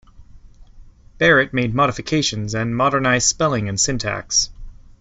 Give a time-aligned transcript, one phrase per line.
[1.19, 4.49] Barrett made modifications and modernized spelling and syntax.